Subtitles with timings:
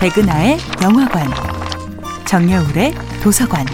[0.00, 1.26] 백은하의 영화관,
[2.24, 3.66] 정여울의 도서관.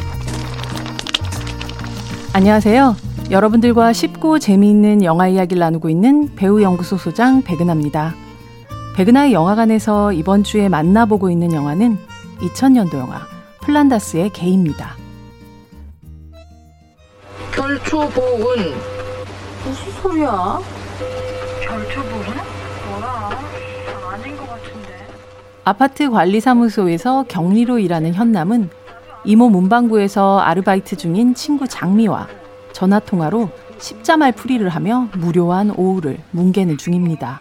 [2.32, 2.96] 안녕하세요.
[3.30, 8.14] 여러분들과 쉽고 재미있는 영화 이야기를 나누고 있는 배우 연구소 소장 백은하입니다.
[8.96, 11.98] 백은하의 영화관에서 이번 주에 만나보고 있는 영화는
[12.40, 13.20] 2000년도 영화
[13.60, 14.96] 플란다스의 개입니다.
[17.54, 18.72] 결초보은
[19.62, 20.58] 무슨 소리야?
[21.68, 22.24] 결초보은?
[22.88, 23.30] 뭐야?
[24.10, 25.03] 아닌 것 같은데.
[25.64, 28.68] 아파트 관리사무소에서 격리로 일하는 현남은
[29.24, 32.28] 이모 문방구에서 아르바이트 중인 친구 장미와
[32.72, 37.40] 전화통화로 십자말 풀이를 하며 무료한 오후를 뭉개는 중입니다.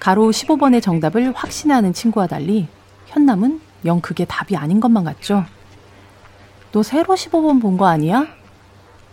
[0.00, 2.66] 가로 15번의 정답을 확신하는 친구와 달리
[3.06, 5.44] 현남은 영 그게 답이 아닌 것만 같죠.
[6.72, 8.26] 너 세로 15번 본 거 아니야?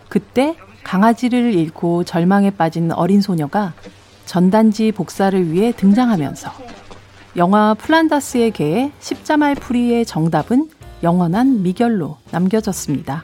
[0.09, 3.73] 그때 강아지를 잃고 절망에 빠진 어린 소녀가
[4.25, 6.51] 전단지 복사를 위해 등장하면서
[7.35, 10.69] 영화 플란다스의 개의 십자말 풀이의 정답은
[11.01, 13.23] 영원한 미결로 남겨졌습니다.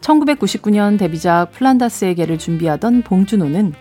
[0.00, 3.74] 1999년 데뷔작 플란다스의 개를 준비하던 봉준호는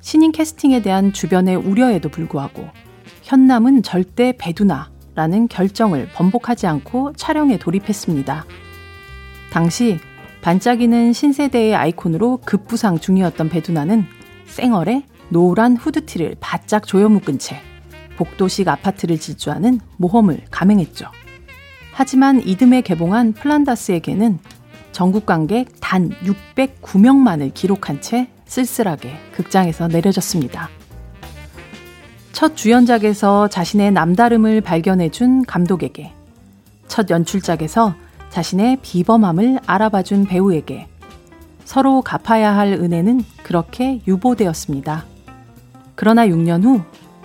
[0.00, 2.66] 신인 캐스팅에 대한 주변의 우려에도 불구하고
[3.22, 8.46] 현남은 절대 배두나라는 결정을 번복하지 않고 촬영에 돌입했습니다.
[9.50, 9.98] 당시
[10.40, 14.04] 반짝이는 신세대의 아이콘으로 급부상 중이었던 배두나는
[14.46, 17.60] 쌩얼에 노란 후드티를 바짝 조여묶은 채
[18.16, 21.06] 복도식 아파트를 질주하는 모험을 감행했죠.
[21.92, 24.38] 하지만 이듬해 개봉한 플란다스에게는
[24.92, 30.68] 전국 관객 단 609명만을 기록한 채 쓸쓸하게 극장에서 내려졌습니다.
[32.32, 36.12] 첫 주연작에서 자신의 남다름을 발견해준 감독에게,
[36.88, 37.94] 첫 연출작에서
[38.30, 40.88] 자신의 비범함을 알아봐준 배우에게
[41.64, 45.04] 서로 갚아야 할 은혜는 그렇게 유보되었습니다.
[45.94, 46.82] 그러나 6년 후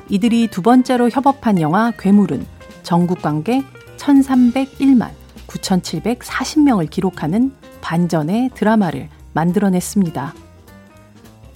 [0.09, 2.45] 이들이 두 번째로 협업한 영화 괴물은
[2.83, 3.63] 전국 관객
[3.97, 5.11] 1301만
[5.47, 10.33] 9740명을 기록하는 반전의 드라마를 만들어냈습니다.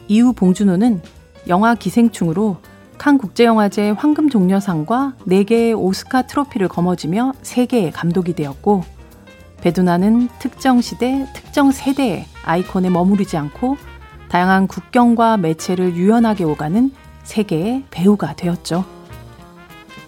[0.08, 1.02] 이후 봉준호는
[1.48, 2.58] 영화 기생충으로
[2.98, 8.84] 칸 국제영화제 황금종려상과 4개의 오스카 트로피를 거머쥐며 세계의 감독이 되었고
[9.62, 13.78] 베두나는 특정 시대, 특정 세대의 아이콘에 머무르지 않고
[14.30, 16.92] 다양한 국경과 매체를 유연하게 오가는
[17.24, 18.86] 세계의 배우가 되었죠.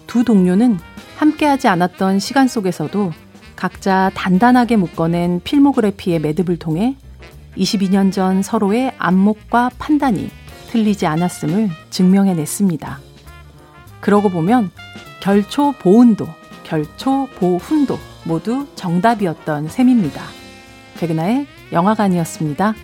[0.06, 0.78] 두 동료는
[1.16, 3.12] 함께하지 않았던 시간 속에서도
[3.56, 6.96] 각자 단단하게 묶어낸 필모그래피의 매듭을 통해
[7.56, 10.30] 22년 전 서로의 안목과 판단이
[10.68, 13.00] 틀리지 않았음을 증명해냈습니다.
[14.00, 14.70] 그러고 보면
[15.20, 16.28] 결초 보은도,
[16.64, 20.22] 결초 보훈도 모두 정답이었던 셈입니다.
[20.98, 22.74] 백은하의 영화관이었습니다.